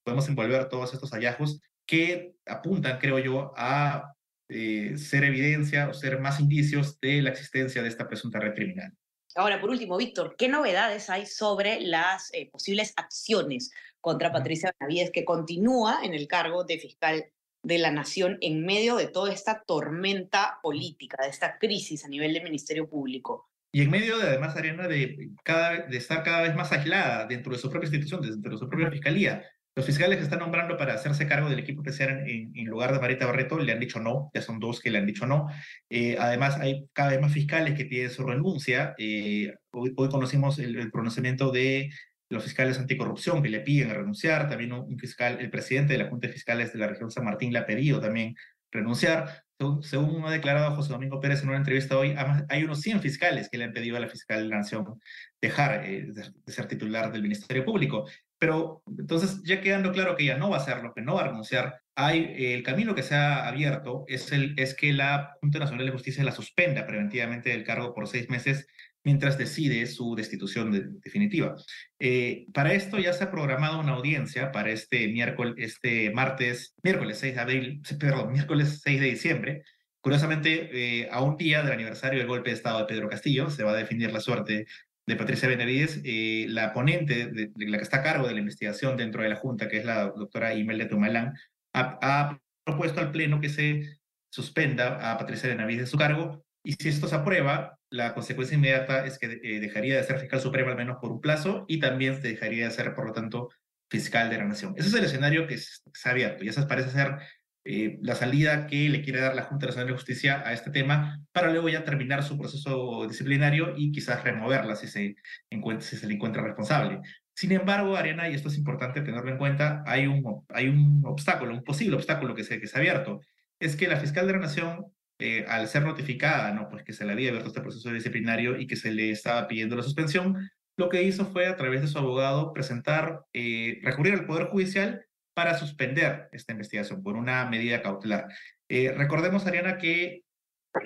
podemos 0.05 0.29
envolver 0.29 0.69
todos 0.69 0.93
estos 0.93 1.11
hallazgos 1.11 1.61
que 1.87 2.35
apuntan, 2.47 2.99
creo 2.99 3.19
yo, 3.19 3.53
a 3.57 4.15
eh, 4.49 4.97
ser 4.97 5.25
evidencia 5.25 5.89
o 5.89 5.95
ser 5.95 6.21
más 6.21 6.41
indicios 6.41 6.99
de 7.01 7.23
la 7.23 7.31
existencia 7.31 7.83
de 7.83 7.89
esta 7.89 8.09
presunta 8.09 8.41
red 8.41 8.55
criminal. 8.55 8.93
Ahora, 9.37 9.61
por 9.61 9.71
último, 9.71 9.97
Víctor, 9.97 10.35
¿qué 10.37 10.49
novedades 10.49 11.09
hay 11.09 11.25
sobre 11.25 11.81
las 11.81 12.35
eh, 12.35 12.51
posibles 12.51 12.93
acciones 12.97 13.71
contra 14.01 14.33
Patricia 14.33 14.75
Benavides, 14.81 15.13
que 15.13 15.25
continúa 15.25 16.01
en 16.03 16.15
el 16.15 16.27
cargo 16.27 16.65
de 16.65 16.79
fiscal 16.79 17.25
de 17.63 17.79
la 17.79 17.91
Nación 17.91 18.39
en 18.41 18.65
medio 18.65 18.97
de 18.97 19.09
toda 19.09 19.33
esta 19.33 19.63
tormenta 19.67 20.59
política, 20.63 21.23
de 21.23 21.29
esta 21.29 21.59
crisis 21.59 22.05
a 22.05 22.09
nivel 22.09 22.33
del 22.33 22.43
Ministerio 22.43 22.89
Público? 22.89 23.51
Y 23.73 23.83
en 23.83 23.91
medio 23.91 24.19
de, 24.19 24.29
además, 24.29 24.57
Ariana, 24.57 24.89
de, 24.89 25.31
cada, 25.45 25.87
de 25.87 25.97
estar 25.97 26.23
cada 26.23 26.43
vez 26.43 26.55
más 26.57 26.73
aislada 26.73 27.27
dentro 27.27 27.53
de 27.53 27.59
su 27.59 27.71
propia 27.71 27.87
institución, 27.87 28.21
dentro 28.23 28.53
de 28.53 28.59
su 28.59 28.69
propia 28.69 28.91
fiscalía. 28.91 29.45
Los 29.77 29.87
fiscales 29.87 30.19
que 30.19 30.25
están 30.25 30.41
nombrando 30.41 30.77
para 30.77 30.95
hacerse 30.95 31.29
cargo 31.29 31.49
del 31.49 31.61
equipo 31.61 31.81
especial 31.83 32.29
en, 32.29 32.51
en, 32.57 32.65
lugar 32.67 32.93
de 32.93 32.99
Marita 32.99 33.27
Barreto 33.27 33.57
le 33.59 33.73
han 33.73 33.79
dicho 33.79 34.01
no, 34.01 34.31
ya 34.35 34.43
son 34.43 34.59
dos 34.59 34.81
que 34.81 34.91
le 34.91 34.99
han 34.99 35.07
dicho 35.07 35.27
no. 35.27 35.47
Eh, 35.89 36.17
además, 36.19 36.59
hay 36.59 36.89
cada 36.93 37.11
vez 37.11 37.21
más 37.21 37.33
fiscales 37.33 37.75
que 37.79 37.85
piden 37.85 38.11
su 38.11 38.25
renuncia. 38.25 38.95
Eh, 38.99 39.55
hoy, 39.71 39.93
hoy, 39.97 40.09
conocimos 40.09 40.59
el, 40.59 40.91
pronunciamiento 40.91 41.53
de 41.53 41.91
los 42.31 42.45
fiscales 42.45 42.79
anticorrupción 42.79 43.43
que 43.43 43.49
le 43.49 43.61
piden 43.61 43.91
renunciar, 43.91 44.49
también 44.49 44.73
un, 44.73 44.99
fiscal, 44.99 45.39
el 45.41 45.51
presidente 45.51 45.93
de 45.93 45.99
la 45.99 46.09
Junta 46.09 46.29
de 46.29 46.33
Fiscales 46.33 46.73
de 46.73 46.79
la 46.79 46.87
región 46.87 47.11
San 47.11 47.25
Martín 47.25 47.53
le 47.53 47.59
ha 47.59 47.67
pedido 47.67 48.01
también 48.01 48.37
renunciar. 48.71 49.45
Según, 49.83 50.25
ha 50.25 50.31
declarado 50.31 50.75
José 50.75 50.93
Domingo 50.93 51.21
Pérez 51.21 51.43
en 51.43 51.51
una 51.51 51.59
entrevista 51.59 51.99
hoy, 51.99 52.15
hay 52.49 52.65
unos 52.65 52.81
100 52.81 53.03
fiscales 53.03 53.51
que 53.51 53.59
le 53.59 53.65
han 53.65 53.75
pedido 53.75 53.99
a 53.99 54.01
la 54.01 54.09
fiscal 54.09 54.43
de 54.43 54.49
la 54.49 54.59
Nación 54.59 54.99
dejar 55.39 55.85
eh, 55.85 56.07
de, 56.07 56.53
ser 56.53 56.67
titular 56.67 57.13
del 57.13 57.23
Ministerio 57.23 57.65
Público. 57.65 58.09
Pero 58.39 58.83
entonces, 58.87 59.43
ya 59.45 59.61
quedando 59.61 59.93
claro 59.93 60.17
que 60.17 60.23
ella 60.23 60.39
no 60.39 60.49
va 60.49 60.57
a 60.57 60.61
hacerlo, 60.61 60.95
que 60.95 61.03
no 61.03 61.17
va 61.17 61.23
a 61.23 61.29
renunciar, 61.29 61.83
hay, 61.95 62.21
eh, 62.21 62.55
el 62.55 62.63
camino 62.63 62.95
que 62.95 63.03
se 63.03 63.17
ha 63.17 63.47
abierto 63.47 64.05
es, 64.07 64.33
el, 64.33 64.55
es 64.57 64.75
que 64.75 64.95
la 64.95 65.37
Junta 65.43 65.59
Nacional 65.59 65.85
de 65.85 65.93
Justicia 65.93 66.25
la 66.25 66.33
suspenda 66.33 66.87
preventivamente 66.87 67.51
del 67.51 67.65
cargo 67.65 67.93
por 67.93 68.07
seis 68.09 68.31
meses 68.31 68.67
mientras 69.05 69.39
decide 69.39 69.87
su 69.87 70.15
destitución 70.15 71.01
definitiva. 71.01 71.57
Eh, 71.99 72.47
para 72.53 72.75
esto 72.75 72.99
ya 72.99 73.13
se 73.13 73.25
ha 73.25 73.31
programado 73.31 73.81
una 73.81 73.93
audiencia 73.93 74.53
para 74.53 74.71
este 74.71 75.09
miércoles, 75.09 75.55
este 75.59 76.11
martes, 76.11 76.75
miércoles 76.83 77.19
6 77.19 77.35
de 77.35 77.41
abril, 77.41 77.83
perdón, 77.99 78.33
miércoles 78.33 78.81
6 78.83 79.01
de 79.01 79.07
diciembre. 79.07 79.63
Curiosamente, 80.01 80.71
eh, 81.03 81.09
a 81.11 81.23
un 81.23 81.37
día 81.37 81.63
del 81.63 81.73
aniversario 81.73 82.19
del 82.19 82.29
golpe 82.29 82.51
de 82.51 82.57
Estado 82.57 82.81
de 82.81 82.87
Pedro 82.87 83.09
Castillo, 83.09 83.51
se 83.51 83.65
va 83.65 83.73
a 83.73 83.77
definir 83.77 84.13
la 84.13 84.21
suerte 84.21 84.67
de 85.07 85.17
Patricia 85.17 85.49
Benavides. 85.49 86.01
Eh, 86.05 86.47
la 86.49 86.73
ponente, 86.73 87.31
la 87.57 87.79
que 87.79 87.85
está 87.85 87.99
a 87.99 88.03
cargo 88.03 88.27
de 88.27 88.35
la 88.35 88.41
investigación 88.41 88.97
dentro 88.97 89.23
de 89.23 89.29
la 89.31 89.37
Junta, 89.37 89.69
que 89.69 89.79
es 89.79 89.85
la 89.85 90.05
doctora 90.05 90.55
Imelda 90.55 90.89
Tumalán, 90.89 91.35
ha 91.73 92.39
propuesto 92.65 93.01
al 93.01 93.13
Pleno 93.13 93.41
que 93.41 93.49
se 93.49 93.99
suspenda 94.31 95.11
a 95.13 95.19
Patricia 95.19 95.49
Benavides 95.49 95.83
de 95.83 95.87
su 95.87 95.99
cargo 95.99 96.45
y 96.63 96.75
si 96.75 96.89
esto 96.89 97.09
se 97.09 97.15
aprueba, 97.15 97.79
la 97.91 98.15
consecuencia 98.15 98.57
inmediata 98.57 99.05
es 99.07 99.19
que 99.19 99.41
eh, 99.43 99.61
dejaría 99.61 99.97
de 99.97 100.05
ser 100.05 100.21
fiscal 100.21 100.41
supremo 100.41 100.71
al 100.71 100.77
menos 100.77 100.99
por 101.01 101.11
un 101.11 101.21
plazo 101.21 101.65
y 101.69 101.81
también 101.81 102.21
dejaría 102.21 102.67
de 102.67 102.71
ser, 102.71 102.95
por 102.95 103.07
lo 103.07 103.13
tanto, 103.13 103.49
fiscal 103.89 104.31
de 104.31 104.39
la 104.39 104.45
nación. 104.45 104.75
Ese 104.77 104.89
es 104.89 104.95
el 104.95 105.05
escenario 105.05 105.47
que 105.47 105.59
se 105.59 105.83
ha 106.05 106.13
abierto 106.13 106.45
y 106.45 106.49
esa 106.49 106.69
parece 106.69 106.91
ser 106.91 107.19
eh, 107.65 107.99
la 108.03 108.15
salida 108.15 108.67
que 108.67 108.89
le 108.89 109.03
quiere 109.03 109.21
dar 109.21 109.35
la 109.35 109.43
Junta 109.43 109.67
Nacional 109.67 109.89
de 109.89 109.95
Justicia 109.95 110.43
a 110.47 110.53
este 110.53 110.71
tema 110.71 111.21
para 111.33 111.51
luego 111.51 111.69
ya 111.69 111.85
terminar 111.85 112.23
su 112.23 112.39
proceso 112.39 113.07
disciplinario 113.09 113.75
y 113.77 113.91
quizás 113.91 114.23
removerla 114.23 114.77
si 114.77 114.87
se, 114.87 115.17
encuentra, 115.51 115.87
si 115.87 115.97
se 115.97 116.07
le 116.07 116.15
encuentra 116.15 116.43
responsable. 116.43 117.01
Sin 117.35 117.53
embargo, 117.53 117.97
Ariana, 117.97 118.29
y 118.29 118.35
esto 118.35 118.49
es 118.49 118.57
importante 118.57 119.01
tenerlo 119.01 119.31
en 119.31 119.39
cuenta, 119.39 119.83
hay 119.87 120.07
un, 120.07 120.45
hay 120.51 120.69
un 120.69 121.03
obstáculo, 121.05 121.55
un 121.55 121.65
posible 121.65 121.97
obstáculo 121.97 122.35
que 122.35 122.45
se, 122.45 122.61
que 122.61 122.67
se 122.67 122.77
ha 122.77 122.81
abierto. 122.81 123.21
Es 123.59 123.77
que 123.77 123.89
la 123.89 123.97
fiscal 123.97 124.27
de 124.27 124.35
la 124.35 124.41
Nación 124.41 124.87
eh, 125.21 125.45
al 125.49 125.69
ser 125.69 125.83
notificada, 125.83 126.53
¿no? 126.53 126.69
Pues 126.69 126.83
que 126.83 126.93
se 126.93 127.05
le 127.05 127.13
había 127.13 127.29
abierto 127.29 127.49
este 127.49 127.61
proceso 127.61 127.93
disciplinario 127.93 128.59
y 128.59 128.67
que 128.67 128.77
se 128.77 128.91
le 128.91 129.11
estaba 129.11 129.47
pidiendo 129.49 129.77
la 129.77 129.83
suspensión, 129.83 130.51
lo 130.81 130.89
que 130.89 131.03
hizo 131.03 131.27
fue, 131.27 131.47
a 131.47 131.57
través 131.57 131.83
de 131.83 131.89
su 131.89 131.99
abogado, 131.99 132.55
presentar, 132.55 133.25
eh, 133.35 133.81
recurrir 133.83 134.15
al 134.15 134.25
Poder 134.25 134.47
Judicial 134.47 135.05
para 135.35 135.59
suspender 135.59 136.31
esta 136.33 136.53
investigación 136.53 137.03
por 137.03 137.17
una 137.17 137.45
medida 137.45 137.83
cautelar. 137.83 138.29
Eh, 138.67 138.93
recordemos, 138.97 139.47
Ariana, 139.47 139.77
que 139.77 140.23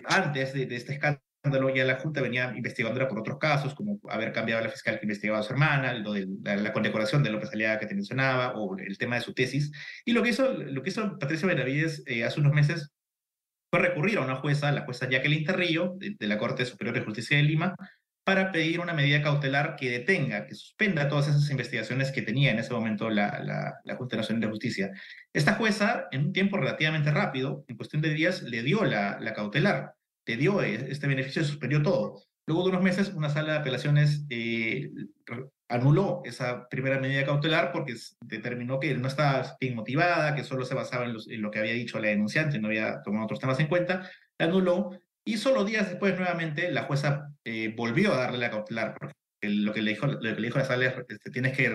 antes 0.06 0.52
de, 0.52 0.62
este 0.74 0.94
escándalo 0.94 1.72
ya 1.72 1.84
la 1.84 2.00
Junta 2.00 2.20
venía 2.22 2.52
investigando 2.56 3.06
por 3.06 3.20
otros 3.20 3.38
casos, 3.38 3.74
como 3.76 4.00
haber 4.08 4.32
cambiado 4.32 4.64
la 4.64 4.70
fiscal 4.70 4.98
que 4.98 5.04
investigaba 5.06 5.38
a 5.38 5.42
su 5.44 5.52
hermana, 5.52 5.94
de 5.94 6.56
la, 6.56 6.72
condecoración 6.72 7.22
de 7.22 7.30
López 7.30 7.52
Aliaga 7.52 7.78
que 7.78 7.86
te 7.86 7.94
mencionaba, 7.94 8.54
o 8.56 8.76
el 8.76 8.98
tema 8.98 9.14
de 9.14 9.20
su 9.20 9.32
tesis. 9.32 9.70
Y 10.04 10.12
lo 10.12 10.24
que 10.24 10.30
hizo, 10.30 10.54
lo 10.54 10.82
que 10.82 10.90
hizo 10.90 11.18
Patricia 11.20 11.46
Benavides 11.46 12.02
hace 12.24 12.40
unos 12.40 12.52
meses 12.52 12.94
fue 13.74 13.88
recurrir 13.88 14.18
a 14.18 14.20
una 14.20 14.36
jueza, 14.36 14.70
la 14.70 14.82
jueza 14.82 15.08
Jacqueline 15.10 15.44
Terrillo, 15.44 15.94
de, 15.96 16.26
la 16.28 16.38
Corte 16.38 16.64
Superior 16.64 16.94
de 16.94 17.04
Justicia 17.04 17.36
de 17.36 17.42
Lima, 17.42 17.74
para 18.22 18.52
pedir 18.52 18.78
una 18.78 18.94
medida 18.94 19.20
cautelar 19.20 19.74
que 19.74 19.90
detenga, 19.90 20.46
que 20.46 20.54
suspenda 20.54 21.08
todas 21.08 21.26
esas 21.26 21.50
investigaciones 21.50 22.12
que 22.12 22.22
tenía 22.22 22.52
en 22.52 22.60
ese 22.60 22.72
momento 22.72 23.10
la, 23.10 23.40
la, 23.42 23.74
la 23.82 23.96
Junta 23.96 24.16
Nacional 24.16 24.42
de 24.42 24.46
Justicia. 24.46 24.92
Esta 25.32 25.54
jueza, 25.54 26.06
en 26.12 26.26
un 26.26 26.32
tiempo 26.32 26.56
relativamente 26.56 27.10
rápido, 27.10 27.64
en 27.66 27.76
cuestión 27.76 28.00
de 28.00 28.14
días, 28.14 28.42
le 28.42 28.62
dio 28.62 28.84
la, 28.84 29.18
la 29.18 29.34
cautelar, 29.34 29.94
le 30.24 30.36
dio 30.36 30.62
este 30.62 31.08
beneficio 31.08 31.42
y 31.42 31.44
suspendió 31.44 31.82
todo. 31.82 32.22
Luego 32.46 32.62
de 32.62 32.68
unos 32.68 32.82
meses, 32.84 33.12
una 33.12 33.28
sala 33.28 33.54
de 33.54 33.58
apelaciones 33.58 34.24
eh, 34.30 34.88
anuló 35.68 36.22
esa 36.24 36.68
primera 36.68 36.98
medida 36.98 37.24
cautelar 37.24 37.72
porque 37.72 37.94
determinó 38.20 38.78
que 38.78 38.94
no 38.94 39.08
estaba 39.08 39.56
bien 39.60 39.74
motivada, 39.74 40.34
que 40.34 40.44
solo 40.44 40.64
se 40.64 40.74
basaba 40.74 41.06
en, 41.06 41.42
lo 41.42 41.50
que 41.50 41.58
había 41.58 41.72
dicho 41.72 41.98
la 41.98 42.08
denunciante, 42.08 42.58
no 42.58 42.68
había 42.68 43.02
tomado 43.02 43.24
otros 43.24 43.40
temas 43.40 43.58
en 43.60 43.68
cuenta, 43.68 44.10
la 44.38 44.46
anuló 44.46 44.98
y 45.24 45.38
solo 45.38 45.64
días 45.64 45.88
después 45.88 46.16
nuevamente 46.16 46.70
la 46.70 46.82
jueza 46.82 47.30
eh, 47.44 47.72
volvió 47.76 48.12
a 48.12 48.18
darle 48.18 48.38
la 48.38 48.50
cautelar 48.50 48.94
porque 48.98 49.14
lo 49.42 49.72
que 49.72 49.82
le 49.82 49.90
dijo, 49.90 50.06
lo 50.06 50.20
que 50.20 50.40
le 50.40 50.46
dijo 50.46 50.58
la 50.58 50.64
sala 50.64 50.86
es 50.86 50.94
este, 51.08 51.30
tienes 51.30 51.56
que 51.56 51.66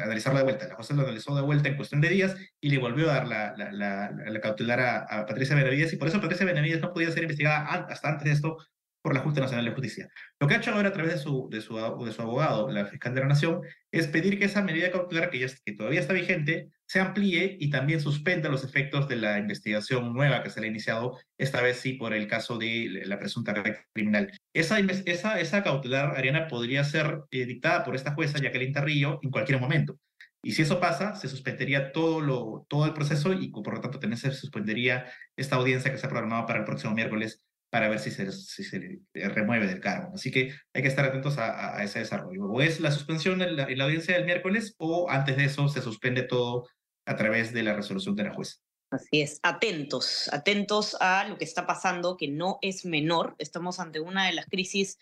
analizarlo 0.00 0.38
de 0.38 0.44
vuelta. 0.44 0.68
La 0.68 0.74
jueza 0.74 0.94
lo 0.94 1.02
analizó 1.02 1.34
de 1.34 1.42
vuelta 1.42 1.68
en 1.68 1.76
cuestión 1.76 2.00
de 2.00 2.08
días 2.08 2.36
y 2.60 2.70
le 2.70 2.78
volvió 2.78 3.10
a 3.10 3.14
dar 3.14 3.26
la, 3.26 3.54
la, 3.56 4.10
la, 4.12 4.40
cautelar 4.40 4.80
a, 4.80 4.98
a, 4.98 5.26
Patricia 5.26 5.56
Benavides 5.56 5.92
y 5.92 5.96
por 5.96 6.08
eso 6.08 6.20
Patricia 6.20 6.46
Benavides 6.46 6.80
no 6.80 6.92
podía 6.92 7.10
ser 7.10 7.24
investigada 7.24 7.64
hasta 7.66 8.08
antes 8.08 8.24
de 8.24 8.32
esto 8.32 8.58
por 9.06 9.14
la 9.14 9.20
Junta 9.20 9.40
Nacional 9.40 9.64
de 9.64 9.70
Justicia. 9.70 10.08
Lo 10.40 10.48
que 10.48 10.54
ha 10.54 10.56
hecho 10.56 10.72
ahora 10.72 10.88
a 10.88 10.92
través 10.92 11.12
de 11.12 11.18
su, 11.20 11.48
de 11.48 11.60
su, 11.60 11.76
de 11.76 12.12
su 12.12 12.22
abogado, 12.22 12.68
la 12.72 12.86
fiscal 12.86 13.14
de 13.14 13.20
la 13.20 13.28
Nación, 13.28 13.60
es 13.92 14.08
pedir 14.08 14.36
que 14.36 14.46
esa 14.46 14.62
medida 14.62 14.90
cautelar 14.90 15.30
que, 15.30 15.38
ya, 15.38 15.46
que 15.64 15.74
todavía 15.74 16.00
está 16.00 16.12
vigente 16.12 16.70
se 16.88 16.98
amplíe 16.98 17.56
y 17.60 17.70
también 17.70 18.00
suspenda 18.00 18.48
los 18.48 18.64
efectos 18.64 19.06
de 19.06 19.14
la 19.14 19.38
investigación 19.38 20.12
nueva 20.12 20.42
que 20.42 20.50
se 20.50 20.60
le 20.60 20.66
ha 20.66 20.70
iniciado, 20.70 21.20
esta 21.38 21.62
vez 21.62 21.76
sí 21.76 21.92
por 21.92 22.14
el 22.14 22.26
caso 22.26 22.58
de 22.58 23.02
la 23.04 23.20
presunta 23.20 23.54
red 23.54 23.76
criminal. 23.92 24.32
Esa, 24.52 24.80
esa, 24.80 25.38
esa 25.38 25.62
cautelar, 25.62 26.16
Ariana, 26.16 26.48
podría 26.48 26.82
ser 26.82 27.20
eh, 27.30 27.46
dictada 27.46 27.84
por 27.84 27.94
esta 27.94 28.12
jueza, 28.12 28.40
Jacqueline 28.40 28.72
Tarrillo, 28.72 29.20
en 29.22 29.30
cualquier 29.30 29.60
momento. 29.60 30.00
Y 30.42 30.50
si 30.50 30.62
eso 30.62 30.80
pasa, 30.80 31.14
se 31.14 31.28
suspendería 31.28 31.92
todo, 31.92 32.20
lo, 32.20 32.66
todo 32.68 32.86
el 32.86 32.92
proceso 32.92 33.32
y 33.32 33.50
por 33.50 33.72
lo 33.72 33.80
tanto 33.80 34.00
también 34.00 34.18
se 34.18 34.32
suspendería 34.32 35.06
esta 35.36 35.54
audiencia 35.54 35.92
que 35.92 35.98
se 35.98 36.06
ha 36.06 36.10
programado 36.10 36.44
para 36.44 36.58
el 36.58 36.64
próximo 36.64 36.92
miércoles 36.92 37.44
para 37.70 37.88
ver 37.88 37.98
si 37.98 38.10
se, 38.10 38.30
se 38.30 39.00
remueve 39.14 39.66
del 39.66 39.80
cargo. 39.80 40.12
Así 40.14 40.30
que 40.30 40.54
hay 40.72 40.82
que 40.82 40.88
estar 40.88 41.04
atentos 41.04 41.36
a, 41.38 41.82
ese 41.82 41.98
desarrollo. 41.98 42.44
O 42.44 42.60
es 42.60 42.80
la 42.80 42.90
suspensión 42.90 43.42
en 43.42 43.56
la, 43.56 43.84
audiencia 43.84 44.14
del 44.14 44.24
miércoles 44.24 44.74
o 44.78 45.10
antes 45.10 45.36
de 45.36 45.44
eso 45.44 45.68
se 45.68 45.82
suspende 45.82 46.22
todo 46.22 46.68
a 47.06 47.16
través 47.16 47.52
de 47.52 47.62
la 47.62 47.74
resolución 47.74 48.14
de 48.14 48.24
la 48.24 48.34
jueza. 48.34 48.56
Así 48.90 49.20
es, 49.20 49.40
atentos, 49.42 50.30
atentos 50.32 50.96
a 51.00 51.26
lo 51.28 51.38
que 51.38 51.44
está 51.44 51.66
pasando, 51.66 52.16
que 52.16 52.28
no 52.28 52.58
es 52.62 52.84
menor. 52.84 53.34
Estamos 53.38 53.80
ante 53.80 54.00
una 54.00 54.26
de 54.26 54.32
las 54.32 54.46
crisis 54.46 54.98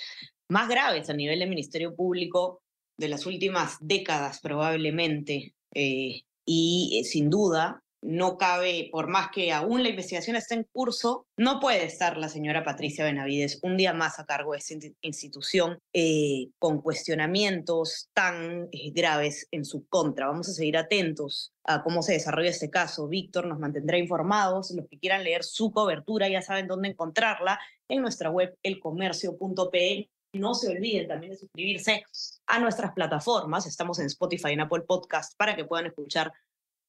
más 0.49 0.68
graves 0.68 1.11
a 1.11 1.14
nivel 1.14 1.38
del 1.38 1.50
Ministerio 1.50 1.94
Público 1.94 2.62
de 2.97 3.09
las 3.09 3.26
últimas 3.26 3.76
décadas 3.80 4.40
probablemente. 4.40 5.54
Eh, 5.75 6.23
y 6.47 7.00
eh, 7.00 7.04
sin 7.04 7.30
duda 7.30 7.83
no 8.04 8.37
cabe, 8.37 8.90
por 8.92 9.08
más 9.08 9.30
que 9.30 9.50
aún 9.50 9.82
la 9.82 9.88
investigación 9.88 10.37
esté 10.37 10.54
en 10.54 10.64
curso, 10.70 11.26
no 11.38 11.58
puede 11.58 11.84
estar 11.84 12.18
la 12.18 12.28
señora 12.28 12.62
Patricia 12.62 13.04
Benavides 13.04 13.61
un 13.62 13.78
día 13.78 13.94
más 13.94 14.18
a 14.18 14.26
cargo 14.26 14.52
de 14.52 14.58
esta 14.58 14.75
institución 15.00 15.78
eh, 15.94 16.50
con 16.58 16.82
cuestionamientos 16.82 18.11
tan 18.12 18.68
eh, 18.73 18.90
graves 18.92 19.49
en 19.50 19.64
su 19.64 19.87
contra. 19.88 20.26
Vamos 20.26 20.50
a 20.50 20.52
seguir 20.52 20.76
atentos 20.76 21.52
a 21.64 21.82
cómo 21.82 22.02
se 22.02 22.12
desarrolla 22.12 22.50
este 22.50 22.68
caso. 22.68 23.08
Víctor 23.08 23.46
nos 23.46 23.58
mantendrá 23.58 23.96
informados. 23.96 24.70
Los 24.73 24.87
que 24.87 24.99
quieran 24.99 25.25
leer 25.25 25.42
su 25.42 25.73
cobertura 25.73 26.28
ya 26.28 26.42
saben 26.42 26.68
dónde 26.68 26.90
encontrarla 26.90 27.58
en 27.88 28.02
nuestra 28.02 28.30
web 28.30 28.54
elcomercio.pe. 28.62 30.11
No 30.34 30.54
se 30.54 30.68
olviden 30.68 31.08
también 31.08 31.32
de 31.32 31.38
suscribirse 31.38 32.04
a 32.46 32.58
nuestras 32.58 32.92
plataformas. 32.92 33.66
Estamos 33.66 33.99
en 33.99 34.06
Spotify 34.06 34.50
y 34.50 34.52
en 34.54 34.61
Apple 34.61 34.82
Podcast 34.82 35.34
para 35.38 35.56
que 35.56 35.64
puedan 35.64 35.87
escuchar 35.87 36.32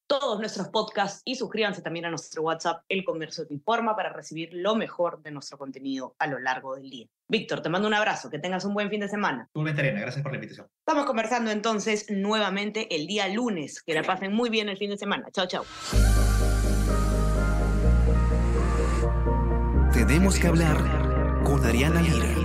todos 0.08 0.40
nuestros 0.40 0.70
podcasts 0.70 1.22
y 1.26 1.36
suscríbanse 1.36 1.82
también 1.82 2.06
a 2.06 2.10
nuestro 2.10 2.44
WhatsApp 2.44 2.84
El 2.90 3.04
Comercio 3.04 3.46
Te 3.48 3.54
Informa 3.54 3.96
para 3.96 4.14
recibir 4.14 4.50
lo 4.54 4.76
mejor 4.76 5.22
de 5.22 5.32
nuestro 5.32 5.58
contenido 5.58 6.16
a 6.20 6.28
lo 6.28 6.40
largo 6.40 6.76
del 6.76 6.90
día. 6.90 7.08
Víctor, 7.28 7.62
te 7.62 7.70
mando 7.70 7.88
un 7.88 7.94
abrazo, 7.94 8.30
que 8.30 8.38
tengas 8.38 8.66
un 8.66 8.74
buen 8.74 8.90
fin 8.90 9.00
de 9.00 9.08
semana. 9.08 9.50
Igualmente, 9.54 9.82
Arena, 9.82 10.02
gracias 10.02 10.22
por 10.22 10.32
la 10.32 10.38
invitación. 10.38 10.68
Estamos 10.80 11.06
conversando 11.06 11.50
entonces 11.52 12.06
nuevamente 12.10 12.96
el 12.96 13.08
día 13.08 13.28
lunes. 13.28 13.82
Que 13.82 13.96
la 13.96 14.04
pasen 14.04 14.32
muy 14.32 14.50
bien 14.50 14.70
el 14.70 14.78
fin 14.78 14.92
de 14.92 14.98
semana. 14.98 15.30
Chao, 15.32 15.48
chao. 15.48 15.66
Tenemos 19.92 20.38
que 20.38 20.48
hablar 20.48 20.78
con 21.44 21.66
Ariana 21.66 22.02
Lira. 22.02 22.45